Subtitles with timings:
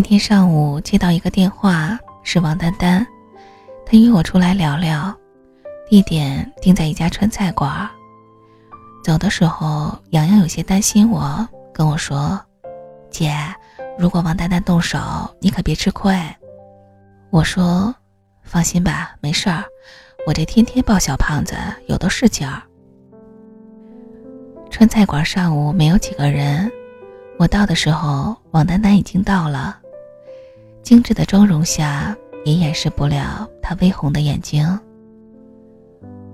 [0.00, 3.06] 今天上午接到一个电话，是王丹丹，
[3.84, 5.14] 她约我出来聊聊，
[5.90, 7.86] 地点定在一家川菜馆。
[9.04, 12.40] 走的时候，洋洋有些担心我，跟我说
[13.12, 13.30] ：“姐，
[13.98, 14.98] 如果王丹丹动手，
[15.38, 16.18] 你可别吃亏。”
[17.28, 17.94] 我说
[18.42, 19.62] ：“放心吧，没事儿，
[20.26, 21.54] 我这天天抱小胖子，
[21.88, 22.62] 有的是劲儿。”
[24.72, 26.72] 川菜馆上午没有几个人，
[27.38, 29.76] 我到的时候，王丹丹已经到了。
[30.82, 34.66] 精致的妆容下也掩饰不了她微红的眼睛。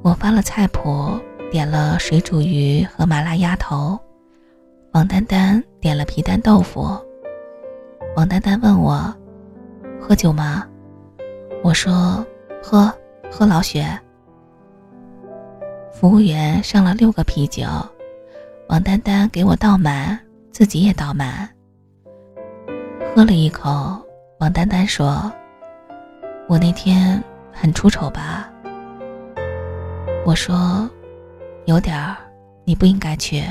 [0.03, 1.19] 我发了菜谱，
[1.51, 3.99] 点了水煮鱼和麻辣鸭头，
[4.93, 6.97] 王丹丹点了皮蛋豆腐。
[8.17, 9.15] 王丹丹问我
[10.01, 10.67] ：“喝酒吗？”
[11.63, 12.25] 我说
[12.63, 12.93] ：“喝，
[13.31, 13.87] 喝老雪。”
[15.93, 17.65] 服务员上了六个啤酒。
[18.69, 20.19] 王丹丹给我倒满，
[20.51, 21.49] 自己也倒满。
[23.15, 24.01] 喝了一口，
[24.39, 25.33] 王丹丹说
[26.47, 28.53] ：“我那天很出丑吧？”
[30.27, 30.89] 我说
[31.65, 32.17] ：“有点儿，
[32.65, 33.43] 你不应该去。”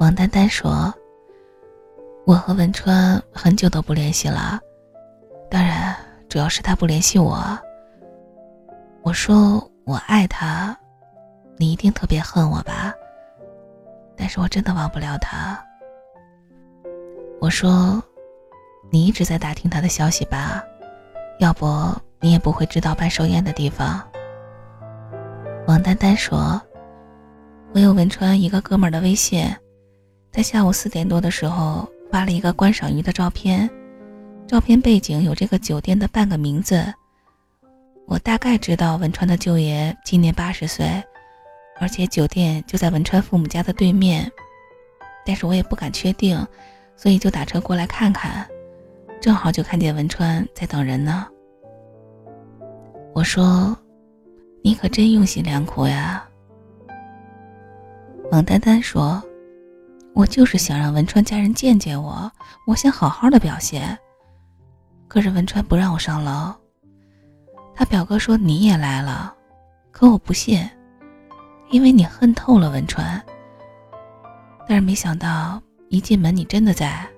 [0.00, 0.92] 王丹丹说
[2.26, 4.58] ：“我和文川很久都不联系了，
[5.48, 5.94] 当然
[6.28, 7.56] 主要是他不联系我。”
[9.02, 10.76] 我说：“我爱他，
[11.56, 12.92] 你一定特别恨我吧？”
[14.16, 15.56] 但是我真的忘不了他。
[17.40, 18.02] 我说
[18.90, 20.62] ：“你一直在打听他的消息吧？
[21.38, 21.66] 要不
[22.20, 24.02] 你也不会知道办寿宴的地方。”
[25.66, 26.60] 王丹丹说
[27.72, 29.46] ：“我有文川一个哥们儿的微信，
[30.32, 33.70] 在下午四点多的时候发了一个观赏鱼的照片，
[34.46, 36.84] 照片背景有这个酒店的半个名字。
[38.06, 40.86] 我大概知道文川的舅爷今年八十岁。”
[41.82, 44.30] 而且酒店就在文川父母家的对面，
[45.24, 46.46] 但是我也不敢确定，
[46.94, 48.46] 所以就打车过来看看，
[49.20, 51.26] 正好就看见文川在等人呢。
[53.12, 53.76] 我说
[54.64, 56.26] ：“你可真用心良苦呀。”
[58.32, 59.22] 王丹丹说
[60.14, 62.30] ：“我就是想让文川家人见见我，
[62.66, 63.98] 我想好好的表现。
[65.06, 66.54] 可是文川不让我上楼，
[67.74, 69.34] 他表哥说你也来了，
[69.90, 70.66] 可我不信。”
[71.70, 73.22] 因为你恨透了文川，
[74.66, 77.08] 但是没想到一进门你真的在。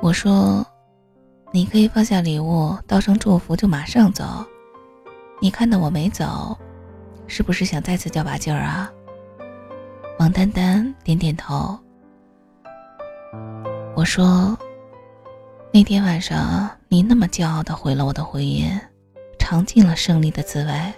[0.00, 0.64] 我说，
[1.52, 4.24] 你可以放下礼物，道声祝福就马上走。
[5.40, 6.56] 你看到我没走，
[7.26, 8.90] 是不是想再次较把劲儿啊？
[10.18, 11.76] 王丹丹点点头。
[13.96, 14.56] 我说，
[15.72, 18.70] 那天晚上你那么骄傲的毁了我的婚姻，
[19.38, 20.94] 尝尽了胜利的滋味。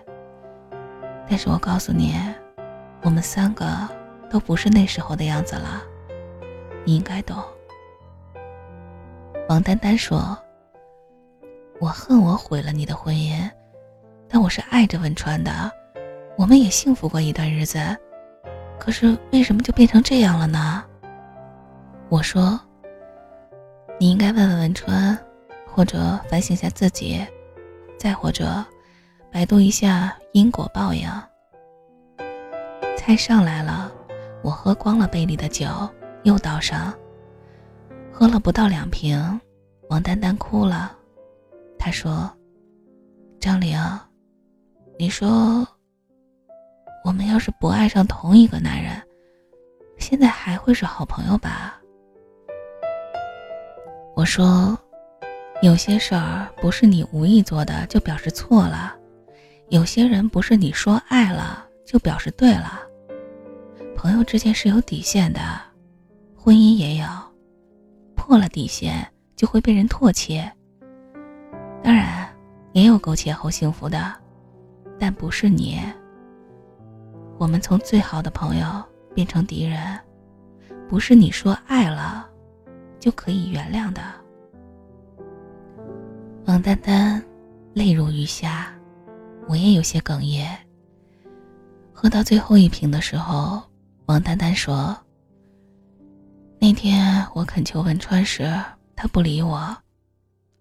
[1.28, 2.14] 但是我告诉你，
[3.02, 3.66] 我们三个
[4.28, 5.82] 都不是那时候的样子了，
[6.84, 7.42] 你应该懂。
[9.50, 10.38] 王丹丹说
[11.82, 13.50] ：“我恨我毁了你的婚姻，
[14.28, 15.68] 但我是爱着文川的，
[16.36, 17.80] 我们也幸福过一段日子。
[18.78, 20.84] 可是为什么就变成这样了呢？”
[22.08, 22.60] 我说
[23.98, 25.18] ：“你应该问问文川，
[25.66, 27.20] 或者反省一下自己，
[27.98, 28.64] 再或者……”
[29.32, 31.08] 百度一下因果报应。
[32.96, 33.90] 菜上来了，
[34.42, 35.66] 我喝光了杯里的酒，
[36.22, 36.94] 又倒上。
[38.20, 39.40] 喝了不到两瓶，
[39.88, 40.94] 王丹丹哭了。
[41.78, 42.30] 她说
[43.40, 43.80] ：“张玲，
[44.98, 45.66] 你说，
[47.02, 48.92] 我们要是不爱上同一个男人，
[49.96, 51.80] 现在还会是好朋友吧？”
[54.14, 54.78] 我说
[55.64, 58.94] ：“有些事儿不是你无意做的，就表示错了。”
[59.70, 62.80] 有些人不是你说爱了就表示对了，
[63.96, 65.40] 朋友之间是有底线的，
[66.36, 67.06] 婚姻也有，
[68.30, 69.04] 破了底线
[69.34, 70.40] 就会被人唾弃。
[71.82, 72.32] 当然，
[72.70, 74.14] 也有苟且后幸福的，
[75.00, 75.80] 但不是你。
[77.38, 78.66] 我们从最好的朋友
[79.16, 79.98] 变成敌人，
[80.88, 82.24] 不是你说爱了
[83.00, 84.00] 就可以原谅的。
[86.46, 87.20] 王丹丹
[87.74, 88.72] 泪如雨下。
[89.48, 90.56] 我也有些哽咽。
[91.92, 93.60] 喝到最后一瓶的时候，
[94.06, 94.96] 王丹丹说
[96.62, 98.42] ：“那天我恳求文川时，
[98.94, 99.82] 他不理我，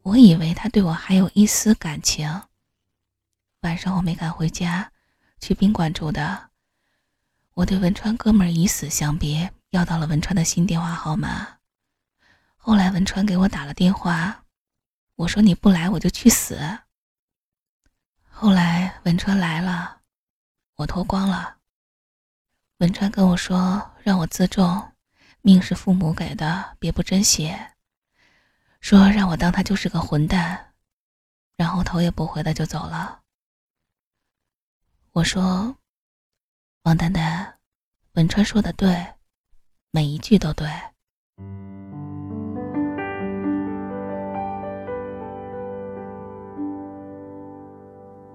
[0.02, 2.42] 我以为他对我还有一丝感情。
[3.64, 4.90] 晚上我没敢回家，
[5.42, 6.52] 去宾馆住的。
[7.54, 11.46] 我对文川哥们以死相逼，要到了文川的新电话号码。
[12.56, 14.46] 后来文川给我打了电话，
[15.16, 16.58] 我说你不来我就去死。”
[18.32, 20.00] 后来文川来了，
[20.76, 21.58] 我脱光了。
[22.78, 24.94] 文川跟我说让我自重，
[25.42, 27.56] 命是父母给的，别不珍惜。
[28.82, 30.74] 说让我当他就是个混蛋，
[31.58, 33.20] 然后头也不回的就走了。
[35.12, 35.76] 我说
[36.84, 37.56] ：“王丹丹，
[38.14, 39.06] 文川说的对，
[39.92, 40.70] 每一句都对。”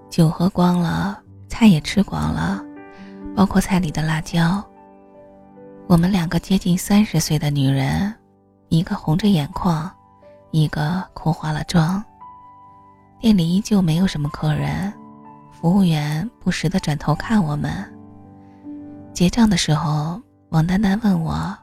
[0.09, 2.63] 酒喝光了，菜也吃光了，
[3.35, 4.63] 包括菜里的辣椒。
[5.87, 8.11] 我们两个接近三十岁的女人，
[8.69, 9.89] 一个红着眼眶，
[10.49, 12.03] 一个哭花了妆。
[13.19, 14.91] 店里依旧没有什么客人，
[15.51, 17.71] 服务员不时的转头看我们。
[19.13, 21.55] 结账的时候，王丹丹问我：“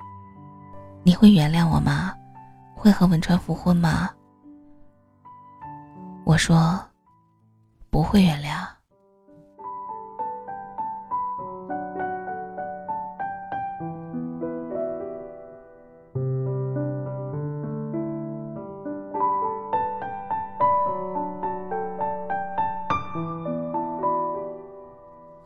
[1.03, 2.15] 你会原谅我吗？
[2.77, 4.09] 会和文川复婚吗？”
[6.25, 6.81] 我说。
[7.91, 8.67] 不会原谅。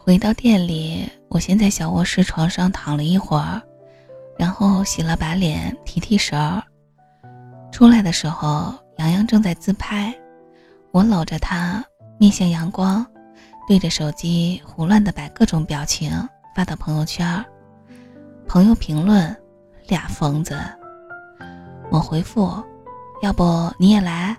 [0.06, 3.60] 回到店里，我先在小卧室床上躺了一会儿，
[4.38, 6.62] 然后洗了把脸，提提神儿。
[7.72, 10.14] 出来的时候，洋洋正在自拍，
[10.92, 11.84] 我搂着他。
[12.18, 13.04] 面向阳光，
[13.66, 16.12] 对着手机胡乱的摆各种表情
[16.54, 17.44] 发到朋友圈。
[18.46, 19.36] 朋友评论
[19.90, 20.56] ：“俩疯子。”
[21.90, 22.48] 我回复
[23.22, 24.36] ：“要不你也来？”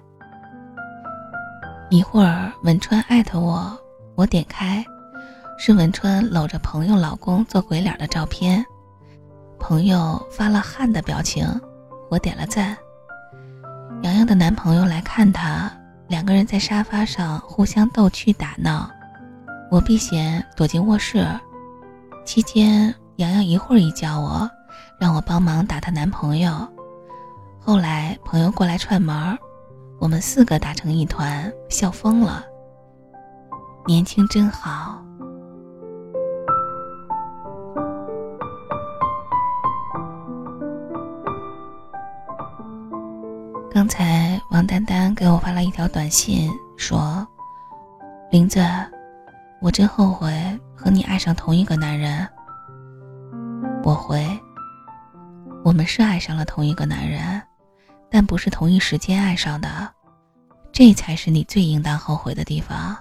[1.91, 3.77] 一会儿文川艾特我，
[4.15, 4.83] 我点开，
[5.57, 8.63] 是文川搂着朋友老公做鬼脸的照片。
[9.59, 11.45] 朋友发了汗的表情，
[12.09, 12.77] 我点了赞。
[14.03, 15.71] 洋洋的男朋友来看她。
[16.07, 18.89] 两个人在沙发上互相逗趣打闹，
[19.69, 21.27] 我避嫌躲进卧室。
[22.23, 24.49] 期间，洋洋一会儿一叫我，
[24.97, 26.65] 让我帮忙打她男朋友。
[27.59, 29.37] 后来朋友过来串门，
[29.99, 32.45] 我们四个打成一团，笑疯了。
[33.85, 35.03] 年轻真好。
[43.77, 47.25] 刚才王丹丹给我发了一条短信，说
[48.31, 48.59] ：“林子，
[49.61, 50.33] 我真后悔
[50.75, 52.27] 和你爱上同一个男人。”
[53.85, 54.27] 我回
[55.63, 57.39] ：“我们是爱上了同一个男人，
[58.09, 59.87] 但不是同一时间爱上的，
[60.71, 62.97] 这才是你最应当后悔的地方。”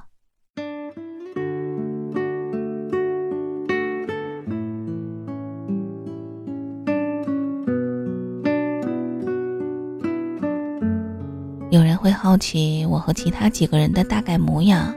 [12.27, 14.93] 好奇我和其他几个人的大概模样，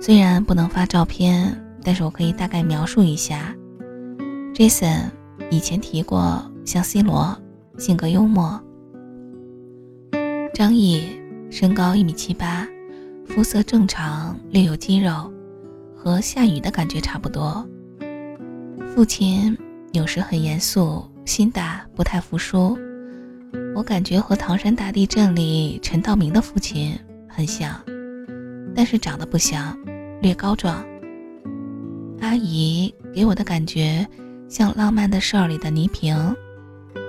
[0.00, 3.54] 虽然不能发照片，但是我可以大概描述一下。
[4.54, 5.10] Jason
[5.50, 7.36] 以前提过，像 C 罗，
[7.76, 8.58] 性格幽默。
[10.54, 11.02] 张毅
[11.50, 12.66] 身高一米七八，
[13.26, 15.30] 肤色正常，略有肌肉，
[15.94, 17.68] 和夏雨的感觉差不多。
[18.94, 19.54] 父亲
[19.92, 22.78] 有时很严肃，心大，不太服输。
[23.76, 27.78] 我感觉和唐山大地震里陈道明的父亲很像，
[28.74, 29.76] 但是长得不像，
[30.22, 30.82] 略高壮。
[32.22, 34.08] 阿姨给我的感觉
[34.48, 36.16] 像《浪漫的事儿》里的倪萍，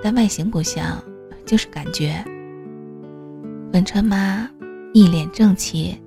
[0.02, 1.02] 但外形不像，
[1.46, 2.22] 就是感觉。
[3.72, 4.46] 文川妈
[4.92, 5.98] 一脸正气，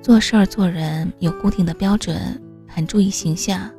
[0.00, 3.70] 做事儿做人有固定的标准，很注意形象。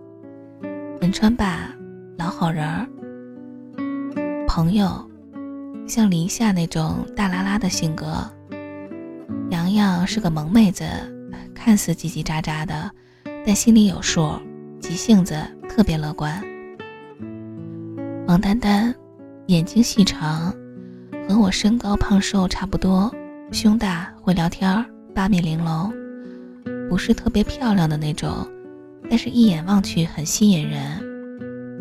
[1.01, 1.73] 文川爸
[2.15, 2.87] 老好人儿，
[4.47, 5.06] 朋友。
[5.87, 8.29] 像林夏那种大拉拉的性格，
[9.51, 10.83] 洋洋是个萌妹子，
[11.55, 12.91] 看似叽叽喳喳的，
[13.45, 14.33] 但心里有数，
[14.81, 16.43] 急性子，特别乐观。
[18.27, 18.93] 王丹丹，
[19.45, 20.53] 眼睛细长，
[21.27, 23.09] 和我身高胖瘦差不多，
[23.53, 25.89] 胸大，会聊天，八面玲珑，
[26.89, 28.45] 不是特别漂亮的那种，
[29.09, 31.01] 但是一眼望去很吸引人。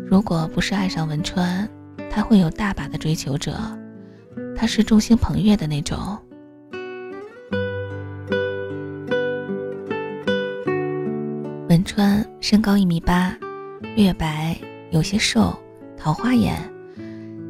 [0.09, 1.67] 如果不是爱上文川，
[2.09, 3.53] 他会有大把的追求者。
[4.57, 6.17] 他是众星捧月的那种。
[11.69, 13.37] 文川身高一米八，
[13.95, 14.57] 略白，
[14.89, 15.55] 有些瘦，
[15.95, 16.57] 桃花眼，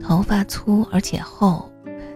[0.01, 1.71] 头发粗而且厚，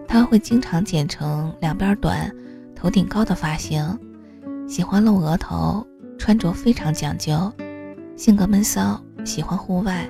[0.06, 2.30] 他会经常剪成两边短、
[2.76, 3.98] 头顶高的发型，
[4.68, 5.86] 喜欢露额头，
[6.18, 7.50] 穿着非常讲究，
[8.14, 10.06] 性格闷骚，喜欢户外。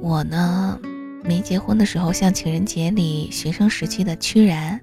[0.00, 0.78] 我呢？
[1.26, 4.78] 没结婚的时候像情人节里学生时期的屈然，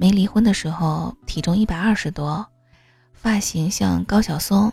[0.00, 2.46] 没离婚的时候体重一百二十多，
[3.12, 4.72] 发型像高晓松，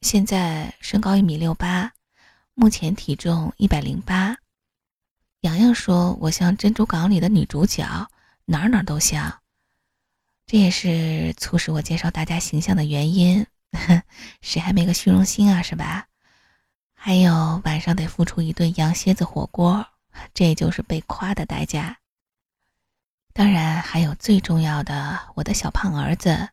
[0.00, 1.92] 现在身高一米六八，
[2.54, 4.34] 目前体重一百零八。
[5.42, 8.08] 洋洋说我像珍珠港里的女主角，
[8.46, 9.40] 哪哪都像。
[10.46, 13.46] 这也是促使我介绍大家形象的原因。
[14.40, 16.06] 谁还没个虚荣心啊，是吧？
[16.94, 19.86] 还有晚上得付出一顿羊蝎子火锅，
[20.34, 21.98] 这就是被夸的代价。
[23.32, 26.50] 当然，还有最重要的，我的小胖儿子，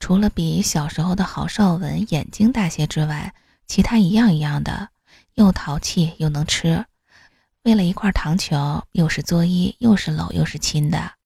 [0.00, 3.34] 除了比小时候的郝邵文眼睛大些之外，
[3.66, 4.88] 其他一样一样的，
[5.34, 6.86] 又淘气又能吃。
[7.64, 11.17] 为了一块糖球，又是作揖，又是搂，又是亲的。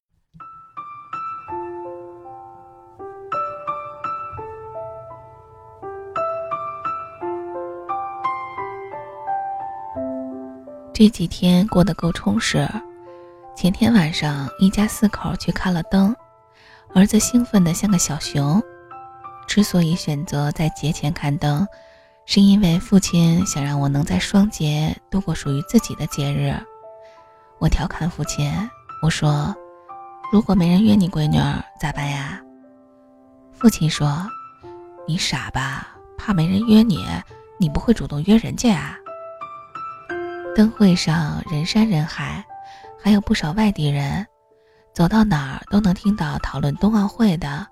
[11.03, 12.65] 这几天过得够充实。
[13.57, 16.15] 前天晚上，一家四口去看了灯，
[16.95, 18.63] 儿子兴奋得像个小熊。
[19.49, 21.67] 之所以选择在节前看灯，
[22.25, 26.55] 是因为父亲想让我能在双节度过属于自己的节日。
[27.59, 28.49] 我调侃父亲，
[29.03, 29.53] 我说
[30.33, 31.37] ：“如果没人约你闺女
[31.81, 32.41] 咋办呀？”
[33.59, 34.25] 父亲说
[35.05, 35.97] ：“你傻吧？
[36.17, 37.05] 怕没人约你？
[37.59, 38.97] 你不会主动约人家啊？”
[40.55, 42.45] 灯会上人山人海，
[43.03, 44.27] 还有不少外地人，
[44.93, 47.67] 走到哪儿都能听到讨论冬奥会的。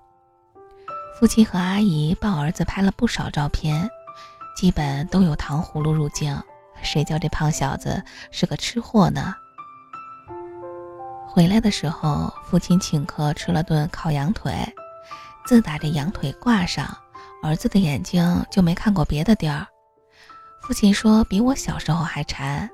[1.19, 3.87] 父亲和阿姨抱儿子拍了不少照片，
[4.55, 6.35] 基本都有糖葫芦入镜。
[6.81, 9.35] 谁叫这胖小子是个吃货呢？
[11.27, 14.51] 回来的时候，父亲请客吃了顿烤羊腿。
[15.45, 16.97] 自打这羊腿挂上，
[17.43, 19.67] 儿子的眼睛就没看过别的地儿。
[20.71, 22.69] 父亲说比我小时候还馋，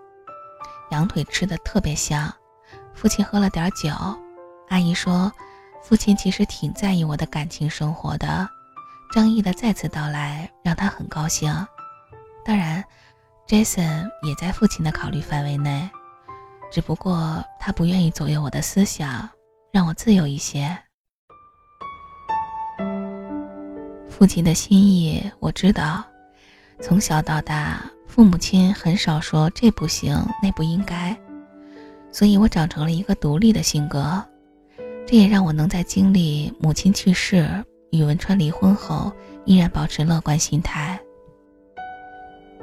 [0.92, 2.32] 羊腿吃的特别香。
[2.94, 3.90] 父亲喝了点酒，
[4.70, 5.32] 阿姨说，
[5.82, 8.48] 父亲其实挺在意我的感情生活的。
[9.12, 11.52] 张毅的再次到来让他很高兴。
[12.46, 12.86] 当然
[13.48, 15.90] ，Jason 也在父亲的考虑范围内，
[16.72, 19.28] 只不过他不愿意左右我的思想，
[19.74, 20.78] 让我自由一些。
[24.08, 26.04] 父亲的心意我知道。
[26.80, 31.18] 从小到大，父母亲很少说这不行那不应该，
[32.12, 34.24] 所以我长成了一个独立的性格。
[35.06, 37.48] 这也让我能在经历母亲去世、
[37.92, 39.12] 与文川离婚后，
[39.46, 41.00] 依然保持乐观心态。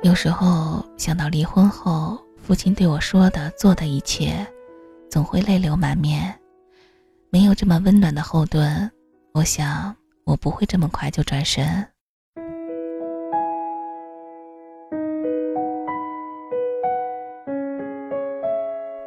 [0.02, 4.46] 有时候想到离婚后父亲对我说的、做的一切，
[5.10, 6.38] 总会泪流满面。
[7.30, 8.90] 没有这么温暖的后盾，
[9.32, 9.94] 我想
[10.24, 11.84] 我不会这么快就转身。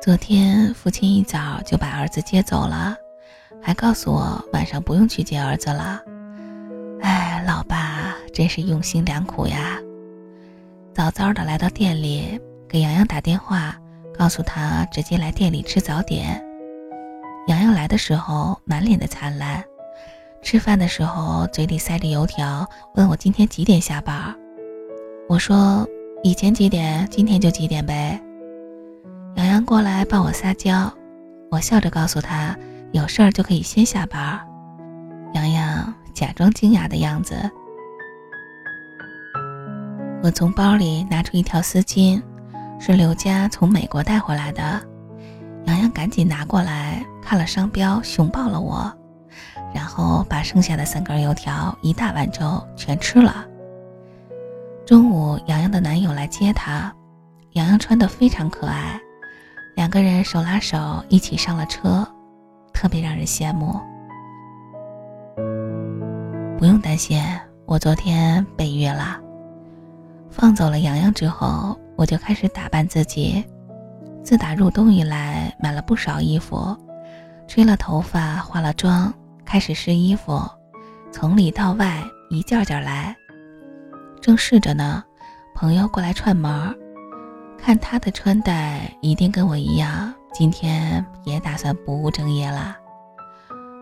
[0.08, 2.96] 昨天父亲一早就把儿子接走了，
[3.62, 6.02] 还告诉我晚上不用去接儿子了。
[7.02, 9.78] 哎，老爸真是用心良苦呀！
[10.94, 13.76] 早早的来到店里，给洋洋打电话，
[14.18, 16.42] 告诉他直接来店里吃早点。
[17.48, 19.62] 洋洋来的时候满脸的灿烂，
[20.42, 24.34] 吃饭的时候嘴里塞着油条，问我今天几点下班。
[25.28, 25.86] 我说
[26.24, 28.18] 以前几点，今天就几点呗。
[29.68, 30.90] 过来帮我撒娇，
[31.52, 32.56] 我笑着告诉他
[32.94, 34.40] 有事儿就可以先下班。
[35.34, 37.36] 洋洋假装惊讶的样子。
[40.24, 42.24] 我从包里拿出一条丝巾，
[42.80, 44.82] 是刘佳从美国带回来的。
[45.66, 48.90] 洋洋赶紧拿过来看了商标，熊抱了我，
[49.76, 53.46] 然后把剩下的三根油条、一大碗粥全吃了。
[54.86, 56.90] 中午，洋洋的男友来接她，
[57.52, 58.98] 洋洋穿得非常可爱。
[59.78, 62.04] 两个人手拉手一起上了车，
[62.74, 63.80] 特别让人羡慕。
[66.58, 67.24] 不用担心，
[67.68, 69.22] 我昨天被约了。
[70.32, 73.46] 放走了洋洋之后，我就开始打扮自己。
[74.24, 76.76] 自打入冬以来，买了不少衣服，
[77.48, 79.14] 吹了头发，化了妆，
[79.46, 80.42] 开始试衣服，
[81.12, 83.16] 从里到外一件件来。
[84.20, 85.04] 正试着呢，
[85.54, 86.76] 朋友过来串门儿。
[87.58, 92.78] 看他的穿戴，一定跟我一样，今天也打算不务正业了。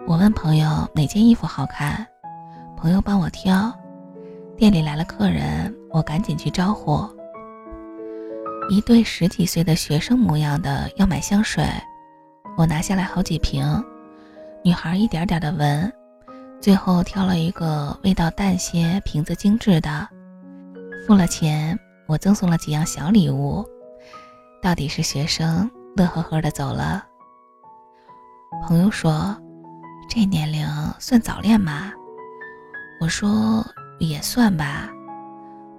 [0.07, 2.05] 我问朋友哪件衣服好看，
[2.77, 3.71] 朋友帮我挑。
[4.57, 6.99] 店里来了客人，我赶紧去招呼。
[8.69, 11.63] 一对十几岁的学生模样的要买香水，
[12.57, 13.83] 我拿下来好几瓶。
[14.63, 15.91] 女孩一点点的闻，
[16.59, 20.07] 最后挑了一个味道淡些、瓶子精致的，
[21.05, 21.77] 付了钱。
[22.07, 23.65] 我赠送了几样小礼物，
[24.61, 27.03] 到底是学生，乐呵呵的走了。
[28.63, 29.35] 朋友说
[30.07, 30.67] ：“这年龄
[30.99, 31.91] 算早恋吗？”
[33.01, 33.65] 我说
[33.99, 34.89] ：“也算吧。”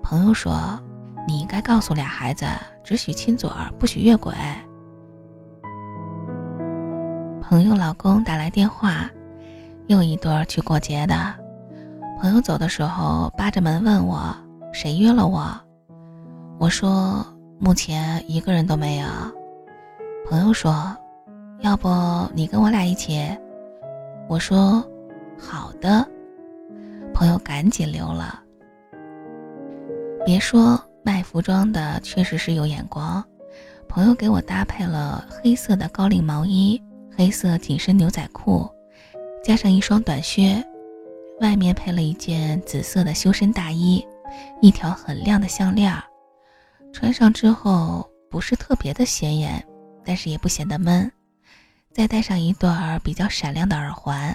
[0.03, 0.79] 朋友说
[1.27, 2.45] ：“你应该告诉俩孩子，
[2.85, 4.35] 只许亲嘴儿，不许越轨。”
[7.41, 9.09] 朋友老公打来电话，
[9.87, 11.35] 又一对儿去过节的。
[12.21, 14.35] 朋友走的时候扒着门问我
[14.73, 15.49] 谁约了我，
[16.59, 17.25] 我说
[17.59, 19.07] 目前一个人都没有。
[20.29, 20.97] 朋友说，
[21.61, 21.89] 要不
[22.35, 23.21] 你跟我俩一起？
[24.27, 24.83] 我说
[25.39, 26.07] 好的。
[27.13, 28.43] 朋友赶紧溜了。
[30.25, 33.23] 别说卖服装的确实是有眼光，
[33.87, 36.83] 朋友给我搭配了黑色的高领毛衣、
[37.15, 38.69] 黑色紧身牛仔裤，
[39.45, 40.65] 加上一双短靴，
[41.41, 44.05] 外面配了一件紫色的修身大衣，
[44.63, 45.93] 一条很亮的项链。
[46.99, 49.63] 穿上之后不是特别的显眼，
[50.03, 51.13] 但是也不显得闷。
[51.93, 54.35] 再戴上一对儿比较闪亮的耳环，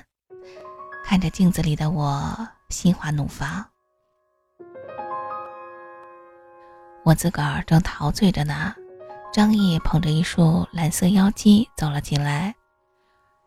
[1.03, 3.65] 看着镜子里的我，心花怒放。
[7.03, 8.75] 我自个儿正陶醉着呢，
[9.34, 12.53] 张毅捧着一束蓝色妖姬走了进来。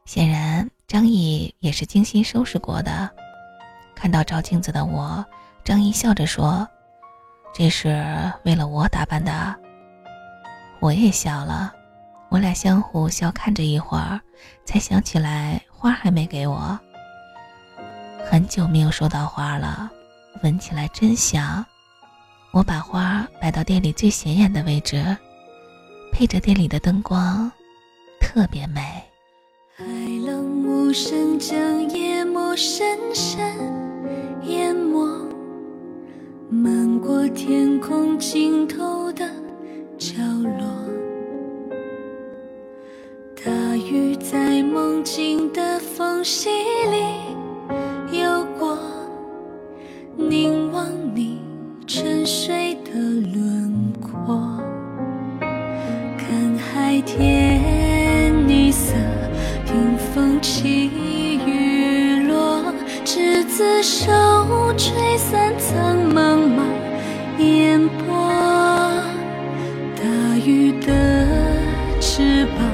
[0.06, 3.08] 显然，张毅也是精心收拾过的。
[3.94, 5.24] 看到照镜子的我，
[5.62, 6.68] 张毅笑着说
[7.54, 9.54] ：“这是为了我打扮的。”
[10.80, 11.72] 我也笑了，
[12.28, 14.20] 我俩相互笑看着一会儿，
[14.66, 16.78] 才想起来花还没给我。
[18.28, 19.90] 很久没有收到花了，
[20.42, 21.64] 闻起来真香。
[22.52, 25.16] 我把花摆到店里最显眼的位置，
[26.12, 27.50] 配着店里的灯光，
[28.20, 28.80] 特别美。
[29.76, 29.84] 海
[30.26, 31.58] 浪无声将
[31.90, 33.42] 夜幕深深
[34.42, 35.04] 淹没，
[36.50, 39.28] 漫过天空尽头的
[39.98, 40.66] 角落。
[43.44, 48.78] 大雨在梦境的缝隙里游过，
[50.16, 51.42] 凝望你。
[51.86, 54.58] 沉睡的轮廓，
[56.16, 57.60] 看海天
[63.84, 64.10] 手，
[64.78, 66.64] 吹散苍茫茫
[67.38, 68.16] 烟波。
[69.94, 70.02] 大
[70.42, 71.26] 鱼的
[72.00, 72.64] 翅膀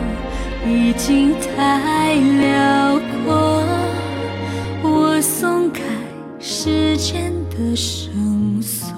[0.64, 3.64] 已经太辽阔，
[4.84, 5.82] 我松开
[6.38, 8.96] 时间的绳索